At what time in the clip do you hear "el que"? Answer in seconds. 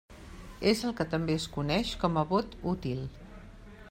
0.87-1.05